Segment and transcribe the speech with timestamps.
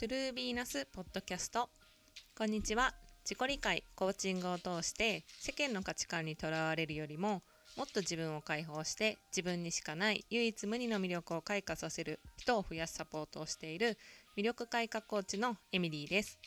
[0.00, 1.68] トゥルービーナスポッドキャスト。
[2.34, 2.94] こんにちは。
[3.22, 7.42] 自己理解コーチングを通して世間の価値観にとらわれるよりも
[7.76, 13.98] もっと自分を解放して自分にしかない唯一無二の魅力を開花させる人を増やすサポートをしている
[14.38, 16.38] 魅力開花コーチのエミリーです。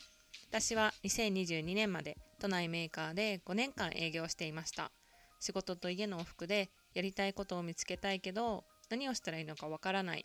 [0.50, 4.90] 私は2022年まで都内メーカーで5年間営業していました。
[5.38, 10.24] 仕事と家の往復でやりたいことを見つけたいけど何をしたらいいのかわからない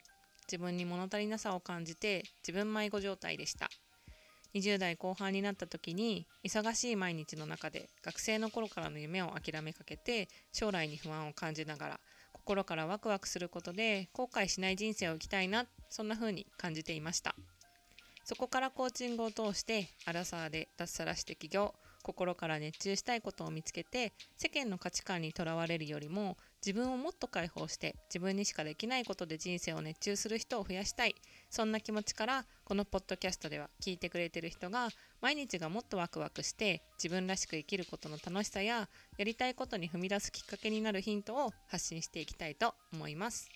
[0.51, 3.69] 自分に物足りなさを感じて自分迷子状態でした。
[4.55, 11.99] 20代後半になった時に忙しい毎日の中で学生の頃からの夢を諦めかけて将来に不安を感じながら
[12.33, 17.35] 心からワクワクすることで後悔しない人生を生きたいなそんな風に感じていました。
[18.23, 21.73] そこからコーチングを通してアラサーで脱サラして起業
[22.03, 31.15] 心から熱中したいことを見つけて世間の価値観にとらわれるよりも自分をもっと解放して自分にしかできないことで人生を熱中する人を増やしたい。
[31.49, 34.89] そんな気持ちからこのポッドキャストでは聞いてくれてる人が
[35.21, 43.49] 毎日がもっとワクワクして自分らしく生きることの楽しさややりたいことに踏み出すきっかけになるヒントを発信していきたいと思います。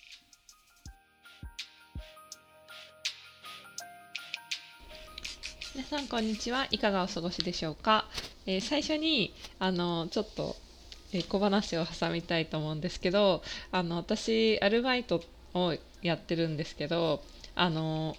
[5.74, 6.68] 皆さんこんにちは。
[6.70, 8.08] いかがお過ごしでしょうか、
[8.46, 10.54] えー、最初にあのちょっと、
[11.22, 15.22] 小話を挟みたいと思うんですけどあの私アルバイト
[15.54, 17.22] をやってるんですけど
[17.54, 18.16] あの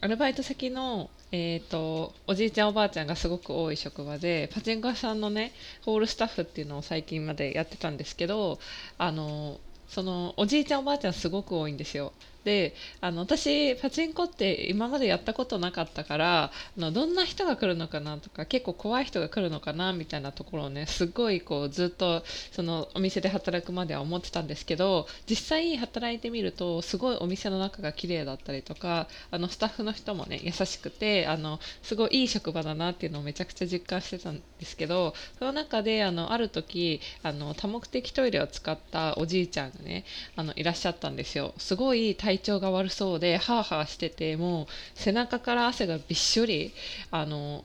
[0.00, 5.50] アルバイト先のえーと、おじいちゃんおばあちゃんがすごく多い職場でパチンコ屋さんのね
[5.82, 8.60] ホールスタッフっていうのを最近までやってたんですけど
[8.98, 9.58] あの
[9.88, 12.12] そのおじいちゃんおばあちゃんすごく多いんですよ。
[12.44, 40.04] であの私パチンコって今までやったことなかったからあのどんな人が来るのかなとか結構怖い人が来るのかなみたいなところをねすごいこうずっとそのお店で働くまでは思ってたんですけど実際働いてみるとすごいお店の中が綺麗だったりとかあのスタッフの人もね優しくてあのすごいいい職場だなっていうのをめちゃくちゃ実感してたんですけどその中であのある時あの多目的トイレを使ったおじいちゃんがね
[40.36, 41.54] あのいらっしゃったんですよ。
[41.58, 46.72] すごい体体調が悪そうでハーハーしててもう背中から汗がびっしょり
[47.10, 47.64] あの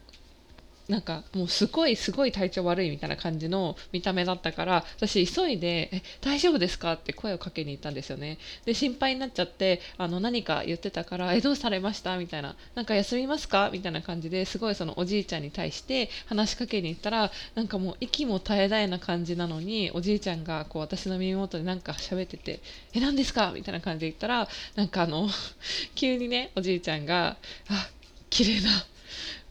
[0.90, 22.62] なんかもうすごいすごい体調悪いみたいな感じの見た目だったから私急いで「え大丈夫ですか?」って声をかけに行ったんですよねで心配になっちゃってあの何か言ってたから「えどうされました?」みたいな「なんか休みますか?」みたいな感じですごいそのおじいちゃんに対して話しかけに行ったらなんかもう息も絶え絶えな感じなのにおじいちゃんがこう私の耳元でなんか喋ってて
[22.94, 25.30] 「え何ですか?」みたいな感じで言ったらなんかあの
[25.94, 27.38] 急にねおじいちゃんが
[27.70, 27.90] 「あ
[28.32, 28.86] 綺麗な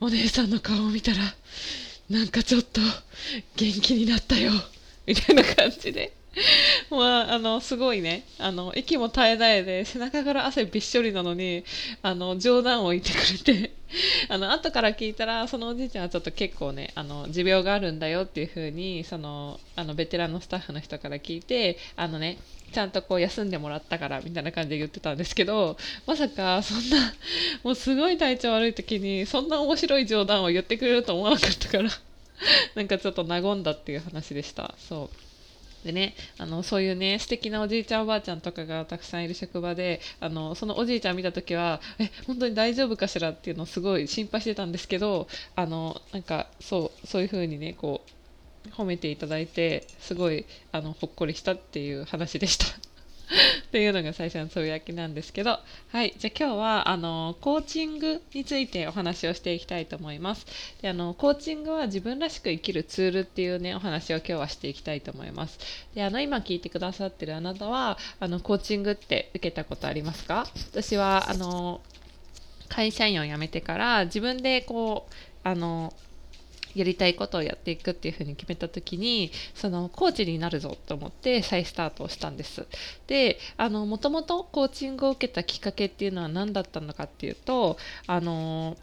[0.01, 1.19] お姉さんの顔を見たら
[2.11, 2.81] なんかちょっと
[3.57, 4.53] 元気になったよ
[5.07, 6.13] みたいな感じで。
[6.91, 8.25] まあ、あのすごいね。
[8.39, 11.65] あの息も絶え絶えで背中から汗びっしょりなのに
[12.03, 13.73] あの冗談を言ってくれて。
[14.29, 22.37] あの後から聞いたらそのおじいちゃんはちょっと結構ねあの持病があるんだよっていう風にそのあのベテランのスタッフの人から聞いてあのね
[22.71, 27.15] ちゃんとこう休んでもらったからみたいな感じで言ってたんですけどまさかそんな
[27.63, 31.89] もうすごい体調悪い時にそんな面白い冗談を言ってくれると思わなかったから
[32.75, 34.75] なんかちょっと和んだっていう話でした。
[34.79, 35.29] そう。
[35.85, 48.03] でねあのそういうね素敵なおじいちゃんおばあちゃんとかがたくさんいる職場であのそのおじいちゃん見た時はえ本当に大丈夫かしらっていうのをすごい心配してたんですけどあのなんかそうそういう風にねこ
[48.67, 52.67] う褒めていただいてすごいあのほっこりしたっていう話でした。
[53.69, 55.59] っていうのが最初のつぶやきなんですけど、
[55.91, 60.47] はい、じゃあ今日はあのコーチングについてお話をしていきたいと思います。
[60.81, 65.59] であのコーチングは自分らしく生きるツールっていうねお話を今日はしていきたいと思います。
[65.95, 70.47] であの今聞いてくださってるあなたはあのコーチングって受けたことありますか？
[70.73, 71.83] 私はあの
[72.69, 75.15] 会社員を辞めてから自分でこう
[75.45, 75.93] あの
[76.79, 82.67] やりたいことをやっていくっていうふうに決めた時にそのコーチになるぞと思って再スタートをしたんです。
[83.07, 87.77] でもともとコーチングを受けたきっかけっていうのは何だったのかっていうと
[88.07, 88.77] あの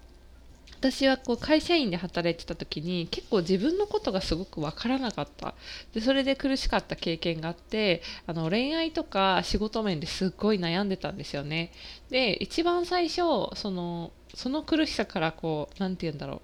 [0.80, 5.56] 私はこう会社員で働いてた時に結構自分のことがすごく分からなかった。
[5.94, 11.72] でそれで苦しかった経験があってあの恋愛とか仕事面ですっごい悩んでたんですよね。
[12.10, 13.22] で一番最初
[13.56, 16.42] そのその苦しさからこう何て言うんだろう。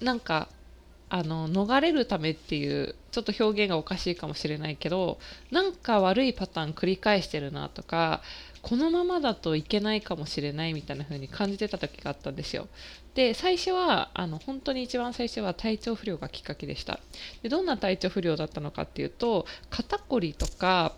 [0.00, 0.48] なんか
[1.08, 5.18] あの逃れるためっていうちょっと表現がおかしいかもしれないけど
[5.50, 8.22] なんか悪いパターン繰り返してるなとか
[8.62, 12.68] このままだといけないかもしれないみたいな風に感じてた時があったんですよ。
[13.14, 17.00] で最初はあの本当に一番最初は体調不良がきっかけでした。
[17.42, 20.94] でどんな体調不良だったのかっていうと肩こりとか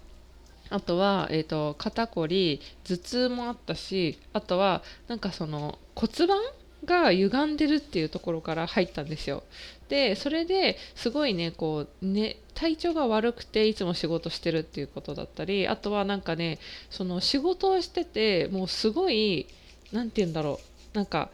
[0.68, 6.40] あとは、えーと、肩こり頭痛もあったしあとはなんかその骨盤
[6.84, 9.42] が歪んでるっていうところから入ったんですよ。
[9.88, 16.58] でそれですごいねこうね体調が悪くていつも仕事してるっていうことだったりあとはなんかね
[16.90, 19.46] その仕事をしててもうすごい
[19.92, 20.60] 何て言うんだろ
[20.94, 21.30] うなんか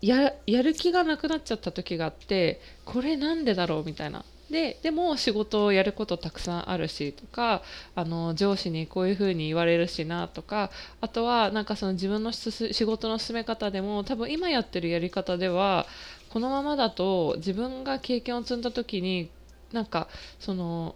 [0.00, 7.62] やる気がなくなっちゃった時があってこれなんでだろうみたいなででも仕事をやることたくさんあるしとか
[7.94, 10.70] あの上司にこういうふうに言われるしなとか
[11.00, 15.86] あとはなんかその自分の仕事の進め方でも多分今やってるやり方では
[16.28, 19.30] このままだと自分が経験を積んだ時に
[19.72, 20.08] なんか
[20.38, 20.94] その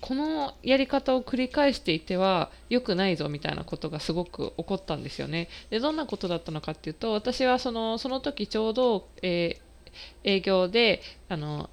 [0.00, 5.48] このやり方を繰り返していては良くないぞみたいなことがすごく起こったんですよね。
[5.68, 11.68] でどんなことだったのかっていうと私はそのその時ちょうど、えー、営業であの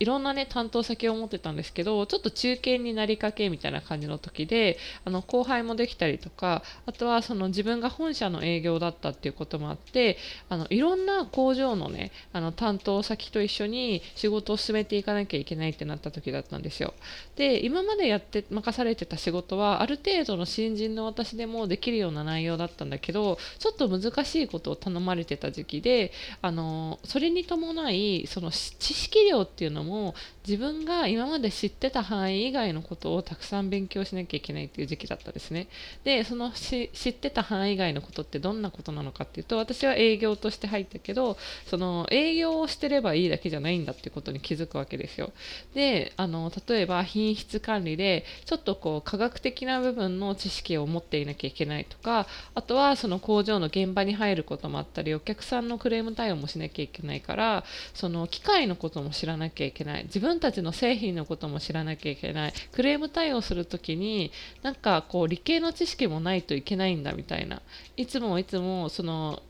[0.00, 10.16] いろんなね担当先を持ってたんですけどちょっと中堅になりかけみたいな感じの時であの後輩もできたりとかあとはその自分が本社の営業だったっていうこともあって
[10.48, 16.94] あのいろんな工場のねあの担当先と一緒に仕事を進めていかなきゃいけないってなった時だったんですよ。
[17.36, 30.14] で今までやって任されてた仕事はある程度の新人の私でもできるような内容だったんだけどちょっと難しいことを頼まれてた時期であのそれに伴いその知識量っていうのもも
[30.50, 35.68] 自分が今まで知ってた範囲以外のことをたくさん勉強しなきゃいけないっていう時期だったんですね。
[36.02, 41.36] でその知ってた範囲以外のことってどんなことなのかっていうと私は営業として入ったけど
[41.66, 45.32] その営業をしてればいいだけじゃないんだっていうことに気づくわけですよ。
[45.72, 52.26] であの例えば品質管理でちょっとこう科学的な部分の知識を持っていなきゃいけないとか
[52.56, 57.62] あとはその工場の現場に入ることもあったりお客さんのクレーム対応もしなきゃいけないから
[57.94, 62.52] その機械のことも知らなきゃいけない自分たちの製品のことも知らなきゃいけない。
[62.72, 64.32] クレーム対応する時に
[64.62, 67.62] なんかこう理系の知識もないといけないんだみたいな。
[67.96, 69.42] いつもいつもその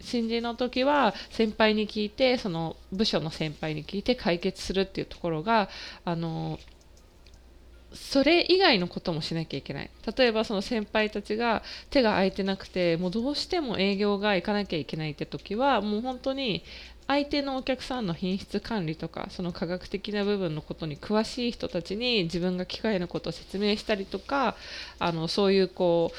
[0.00, 5.68] 新人の時は先輩に聞いてその部署の先輩に聞いて解決するっていうところが
[6.04, 6.58] あの
[7.92, 9.90] それ以外のこともしなきゃいけない。
[10.16, 16.62] 例えばその先輩たちが手が空いてなくてもうどうしても営業が行かなきゃいけないって時はもう本当に
[17.08, 24.54] 相手のお客さんの品質管理とかその科学的な部分のことに詳しい人たちに自分が機械のことを説明したりとか
[24.98, 26.16] あのそういうこう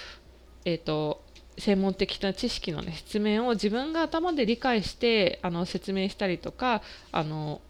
[0.65, 1.21] えっ、ー、と
[1.59, 6.81] 専門的な知識の、ね、説明を自分が頭で理解してあの説明したりとか
[7.11, 7.61] あの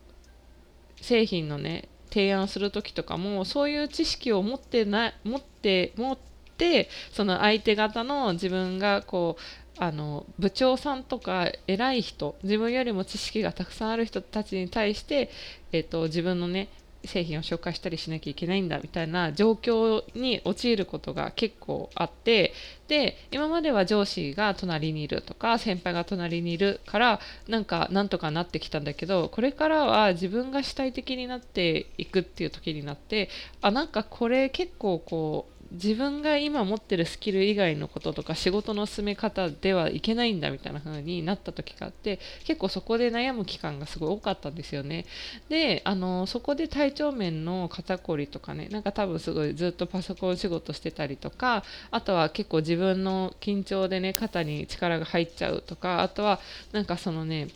[1.01, 6.17] 製品のね提案する時とかもそういう知識を持ってな持って持っ
[6.57, 15.29] てその相手方の自分がこうあの部長さんとか偉い人自分よりも知識がたくさんある人たちに対して、
[15.71, 16.67] えーと、自分のね
[17.05, 22.53] 製品を紹介したりしなきゃいけないんだみたいな状況に陥ることが結構あって
[22.89, 33.29] で今までは上司が隣にいるとか先輩が隣にいるからなんかなんとかなってきたんだけどこれからは自分が主体的になっていくっていう時になって
[33.61, 45.05] あなんかこれ結構こう自分が今持ってるスキル以外のこととか仕事の進め方ではいけないんだみたいな風になった時があって結構そこで悩む期間がすごい多かったんですよね。
[45.47, 56.39] であのそこで体調面の肩こりとかねなんか多分すごいずっとパソコン仕事してたりとかあとは結構自分の緊張でね肩に力が入っちゃうとかあとは
[56.71, 57.47] なんかそのね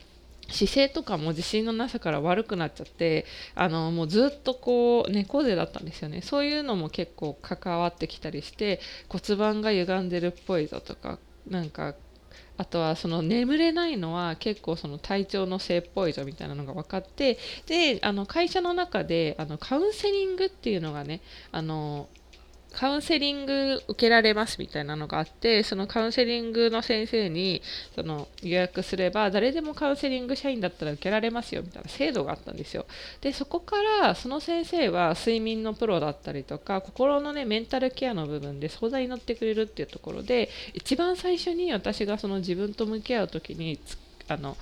[0.50, 6.22] 姿勢とかも自信のなさから悪くなっちゃってあのもうずっとこう猫背だったんですよね。
[6.22, 11.96] そういうのも結構関わってきたりして骨盤が歪んでるっぽいぞとかなんか
[12.58, 21.22] あとはその眠れないのは結構その体調のせいっぽいぞみたいなのが分かってであの会社の中であのカウンセリングっていうのがね
[21.52, 22.08] あの
[22.74, 27.62] カウンセリング受けられますみたいなのがあってそのカウンセリングの先生に
[27.96, 32.86] その予約すれば誰でもカウンセリング社員だったら受けられますよみたいな制度があったんですよ。
[33.22, 43.80] でそこからその先生は睡眠のプロだったりとか心のねメンタルケアの部分で相談に乗ってくれるっていうところで一番最初に私がその自分と向き合う時に
[44.28, 44.58] あの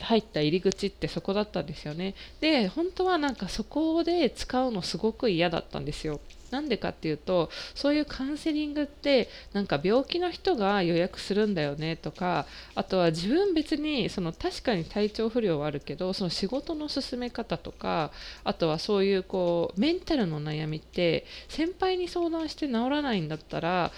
[0.00, 2.14] 入った入り口ってそこだったんですよね。
[2.40, 6.20] で本当はなんかそこで使うのすごく嫌だったんですよ。
[6.50, 18.10] なんでかっていうとそういうカウンセリングってなんか病気の人が予約するんだよねとかあとは自分別にその確かに体調不良はあるけどその仕事の進め方とか
[18.44, 23.92] あとはそういうこうメンタルの悩みって先輩に相談して治らないんだったら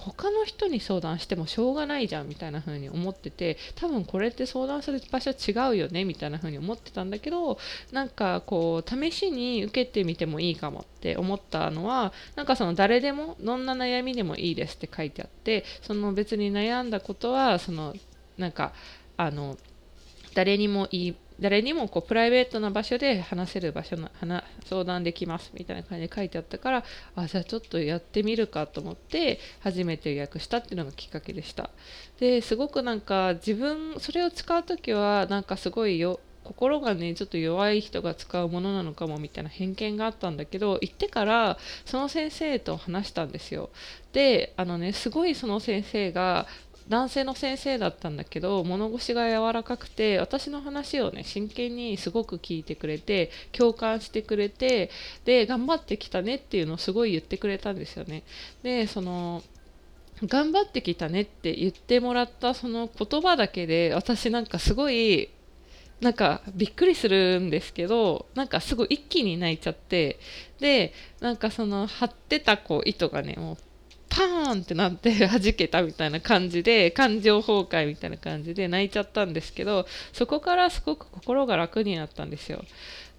[0.00, 7.58] 他の人に相談してもしょうがないじゃんみたいな風に思ってて多分これって相談する場所違うよねみたいな風に思ってたんだけど
[7.92, 17.94] なんかこう試しに受けてみてもいいかもって思ったのはなんかその誰でもどんな悩みでもいいですって書いてあってその別に悩んだことはその
[18.38, 18.72] なんか
[19.16, 19.56] あの
[20.34, 26.84] 誰にもいい誰にもこうプライベートな場所で話せる場所の話相談できますみたいな感じで書いてあったから
[27.16, 31.70] あじゃあちょっとやってみるかと思って初めて予約したっていうのがきっかけでした。
[32.18, 43.70] ですごくなんか自分それを使う時はなんかすごいよ心がねちょっと弱い人が使うものなのかもみたいな偏見があったんだけど行ってからその先生と話したんですよ。
[44.12, 46.46] であのねすごいその先生が
[46.90, 54.90] 男性の先生だったんだけど物腰が柔らかくて私の話をね真剣にすごく聞いてくれて共感してくれて
[55.24, 58.24] で頑張ってきたねっていうのをすごい言ってくれたんですよね。
[58.64, 59.42] でその
[60.24, 65.30] 頑張ってきたねって言ってもらったその言葉だけで私なんかすごい
[66.00, 70.18] なんかびっくりするんですけどなんかすごい一気に泣いちゃって
[70.58, 73.56] でなんかその張ってたこう糸がねもう
[74.10, 82.62] パーンってなって 弾けたみたいな感じで感情崩壊みたいな感じで泣いちゃったんですけどそこからすごく心が楽になったんですよ。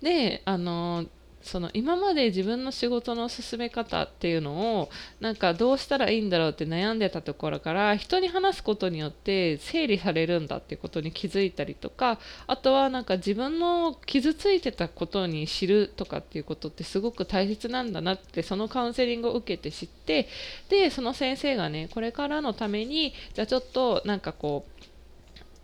[0.01, 1.05] であの
[1.43, 20.27] その今まで自分の仕事の進め方っていうのをなんかどうしたらいいんだろうって悩んでたところから人に話すことによって整理されるんだっていうことに気づいたりとかあとはなんか自分の傷ついてたことに知るとかっていうことってすごく大切なんだなってそのカウンセリングを受けて知って
[20.69, 24.90] でその先生がねこれからのためにじゃあちょっとなんかこう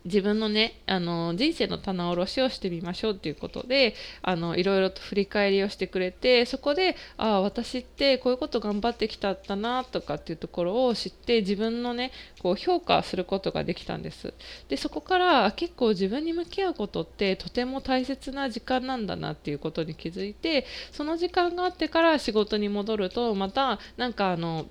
[0.08, 12.10] 自分のねあの人生の棚卸しをしてみましょうっていうことであのいろいろと振り返りをしてくれてそこでああ私ってこういうこと頑張ってきたんだなとかっていうところを知って自分のね
[12.42, 14.34] こう評価することができたんです。
[14.68, 24.66] でそこから結構自分に向き合うことってとても大切な時間なんだなっていうことに気づいてその時間があってから仕事に戻るとまたなんかあの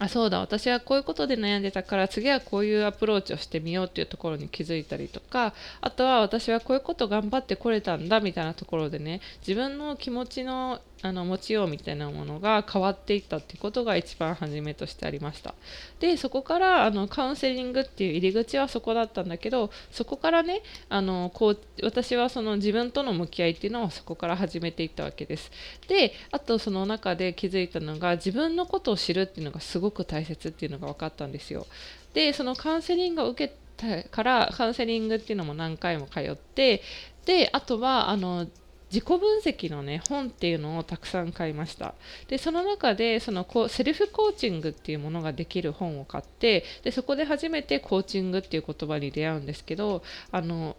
[0.00, 0.38] あそうだ。
[0.38, 15.54] 私はこういうことで悩んでたから次はこういうアプローチをしてみようっていうところに気づいたりとかあとは私はこういうこと頑張ってこれたんだみたいなところでね自分の気持ちのあの持ちようみたいなものが変わっていったってことが一番初めとしてありました。
[16.00, 25.52] でそこからあのカウンセリングっていう入り口はそこだったんだけどそこからねあのこう私はその自分との向き合いっていうのをそこから始めていったわけです。
[25.86, 31.66] であとその中で気づいたのが自分のことを知るっていうのがすごく大切っていうのが分かったんですよ。
[32.12, 36.82] でそのカウンセリングを受けたからカウンセリングっていうのも何回も通って
[37.24, 38.48] であとはあの
[38.90, 41.94] 自己分析のね本っていうのをたくさん買いました。
[42.28, 50.76] でその中でそのこセルフコーチングっていうものができる本を買ってでそこで初めてコーチングっていう言葉に出会うんですけどあの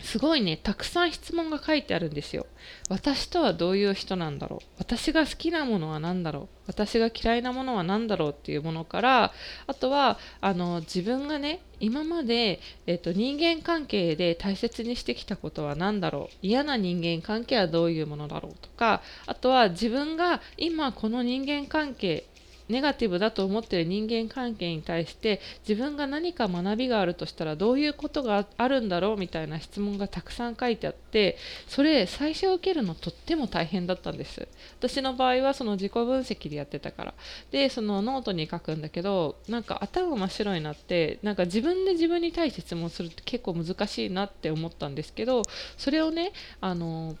[0.00, 2.46] すごいねたくさん質問が書いてあるんですよ。
[2.88, 4.66] 私とはどういう人なんだろう。
[4.78, 6.48] 私が好きなものは何だろう。
[6.66, 9.32] 私が嫌いなものは何だろうっていうものから
[9.66, 16.36] あとはあの自分がね今まで、えーと、人間関係で大切にしてきたことは何だろう。
[16.42, 22.24] 嫌な人間関係はどういうものだろうとかあとは自分が今この人間関係
[22.68, 34.46] ネガティブだと思っている人間関係に対して自分が何か学びがあるとしたらどういうことがあるんだろうみたいな質問がたくさん書いてあってそれ最初受けるのとっても大変だったんです。
[34.78, 37.14] 私の場合はその自己分析でやってたから。
[37.50, 45.42] でそのノートに書くんだけどなんか頭真っ白になってなんか自分で自分に対して質問するって結構難しいなって思ったんですけど
[45.76, 47.16] それをねあの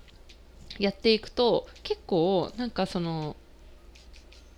[0.78, 3.36] やっていくと結構なんかその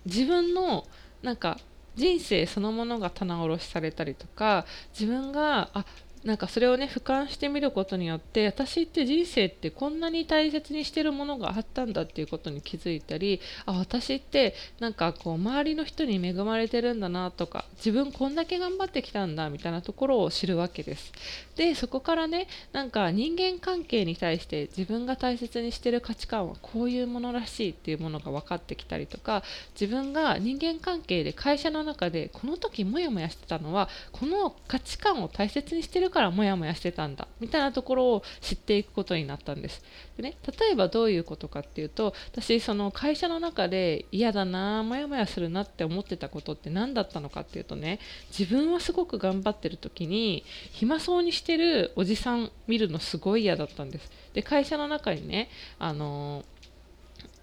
[0.05, 0.85] 自分の
[1.21, 1.59] なんか
[1.95, 4.65] 人生そのものが棚卸しされたりとか
[4.97, 5.85] 自分があ
[6.23, 21.11] なんかそれをね俯瞰してみることによって私って人生ってこんなに大切にしてるものがあったんだっていうことに気づいたりあ私ってなんかこう周りの人に恵まれてるんだなとか自分こんだけ頑張ってきたんだみたいなところを知るわけです。
[21.55, 29.43] でそこからねなんか人間関係に対して自分が大切にしてる価値観はこういうものらしいっていうものが分かってきたりとか
[29.79, 39.83] 自分が人間関係で会社の中でこの時モヤモヤしてたのはこの価値観を大切にしてるからモヤモヤしてたんだみたいなところを知っていくことになったんです。
[40.17, 47.99] でね、例えばどういうことかっていうと私その会社の中で嫌だなモヤモヤするなって思ってたことって何だったのかっていうとね
[48.37, 54.11] 自分はすごく頑張ってる時に暇そうにしてるおじさん見るのすごい嫌だったんです。
[54.33, 55.49] で会社の中にね
[55.79, 56.43] あの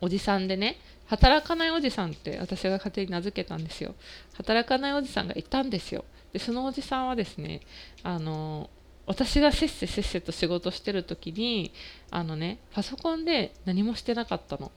[0.01, 3.95] おじさんでね働かないおじさんって私が勝手に名付けたんですよ
[4.35, 7.61] 働かないおじさんがいたんですよでそのおじさんはですね
[8.03, 8.71] あの
[9.07, 11.73] 私がせっせせっせと仕事してる時に
[12.11, 14.71] あのねパソコンで何もしてなかったの。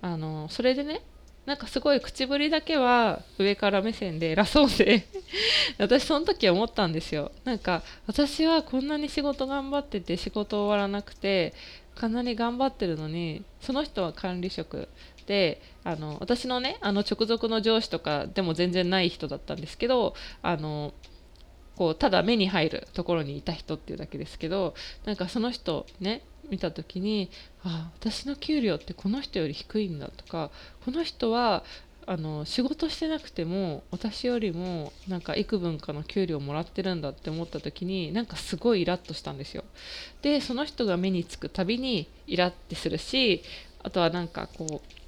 [0.00, 1.02] あのそれでね
[1.44, 5.08] なんかすごい口ぶりだけは上から目線で偉そうで
[5.78, 7.32] 私その時思ったんですよ。
[7.44, 11.54] なんか私はこんなに仕事頑張ってて仕事終わらなくて
[11.94, 14.88] かなり頑張ってるのにその人は管理職。
[15.28, 20.94] であの私のねあの直属の上司とかでも全然ない人だったんですけどあの
[21.76, 27.30] こうただ目に入るところにいた人っていうだけですけどなんかその人ね見た時に
[27.62, 30.50] あ私の給料ってこの人より低いんだとか
[30.86, 31.62] この人は
[32.06, 39.62] あの仕事してなくても私よりもなんか幾分かの給料もらってるんだって思った時になんかすごいイラッとしたんですよ。
[40.22, 43.42] でその人が目につくたびにイラってするし
[43.82, 44.98] あとはなんかこう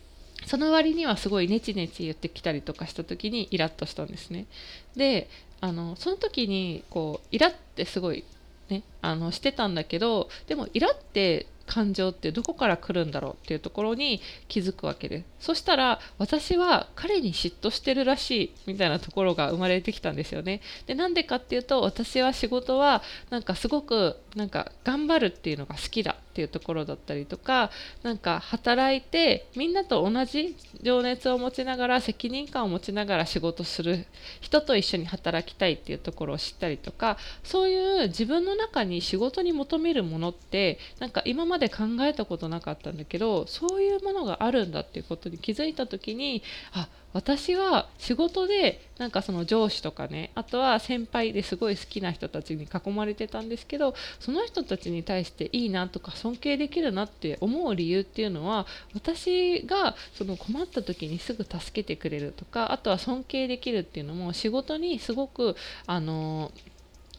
[0.46, 4.46] その割にはすごいネチネチ言ってきたりとかした時にイラッとしたんですね。
[4.96, 5.28] で
[5.60, 8.24] あのその時にこうイラってすごい
[8.68, 20.60] ねあのしてたんだけどでもイラって感情ってどこから来るんだろうっていうところに気づくわけですそしたら私は彼に嫉妬してるらしいみたいなところが生まれてきたんですよね。
[20.86, 26.16] でなんでかっていうと私は仕事はなんかすごくなんか頑張るっていうのが好きだ。
[26.30, 27.70] っていうところだったりとか
[28.02, 34.06] なんか働いてみんなと同じ情熱を持ちながら責任感を持ちながら仕事する
[34.40, 66.52] 人と一緒に働きたいっていうところを知ったりとかそういう自分の中に仕事に求めるものってなんか今まで考えたことなかったんだけどそういうものがあるんだっていうことに気づいた時にあ私は仕事でなんかその上司とかねあとは先輩ですごい好きな人たちに囲まれてたんですけどその人たちに対していいなとか尊敬できるなって思う理由っていうのは私がその困った時にすぐ助けてくれるとかあとは尊敬できるっていうのも仕事にすごくあの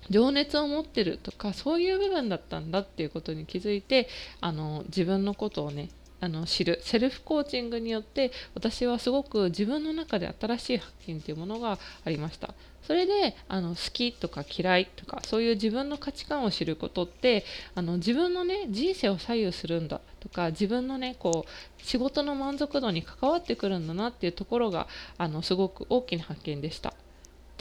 [0.10, 4.08] 情熱を持ってるとかそういう部分だったんだっていうことに気づいて
[4.40, 5.90] あの自分のことをね
[6.22, 6.80] あの知る。
[6.84, 12.54] セルフコーチングによって私はすごく自分の中で新しい発見というものがありました。
[12.84, 17.44] それであの好きとか嫌いとかそういう自分の価値観を知ることって
[17.76, 26.94] あの自分のね人生を左右するんだとか自分のねこう仕事の満足度に関わってくるんだなっていうところがあのすごく大きな発見でした。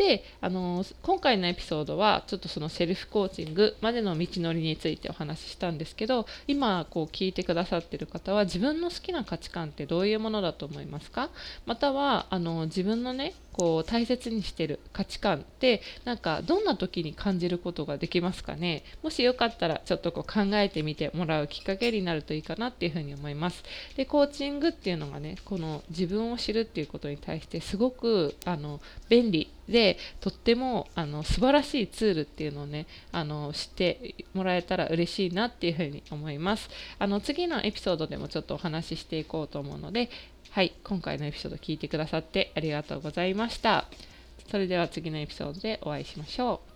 [0.01, 11.29] であの今回のエピソードはちょっとそのセルフコーチングまでの道のりについてお話ししたんですけど今こう聞いてくださってる方は自分の好きな価値観ってどういうものだと思いますか？
[11.67, 18.85] またはあの自分のねこう大切にしてる価値観ってなんかどんな時に感じることができますかね？
[19.03, 23.63] もしよかったらちょっとこう考えてみてもらうきっかけになるといいかなっていうふうに思います。
[23.97, 36.71] でコーチングっていうのがねこの自分を知るっていうことに対してすごくあの便利でとってもあの素晴らしいツールっていうのをねあの知ってもらえたら嬉しいなっていうふうに思います。
[36.99, 40.09] あの次のエピソードでもちょっとお話ししていこうと思うので
[40.53, 43.87] はい今回のエピソード聞いてくださってありがとうございました。
[44.51, 46.70] それでは次のエピソードでお会いしましょう。